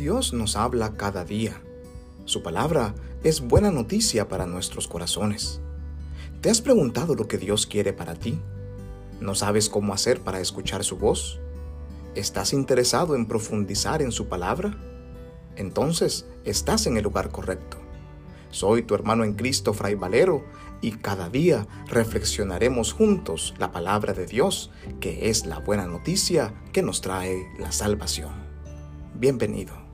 [0.00, 1.60] Dios nos habla cada día.
[2.24, 5.60] Su palabra es buena noticia para nuestros corazones.
[6.40, 8.40] ¿Te has preguntado lo que Dios quiere para ti?
[9.20, 11.38] ¿No sabes cómo hacer para escuchar su voz?
[12.14, 14.74] ¿Estás interesado en profundizar en su palabra?
[15.56, 17.76] Entonces, estás en el lugar correcto.
[18.48, 20.46] Soy tu hermano en Cristo, Fray Valero,
[20.80, 26.80] y cada día reflexionaremos juntos la palabra de Dios, que es la buena noticia que
[26.80, 28.32] nos trae la salvación.
[29.14, 29.89] Bienvenido.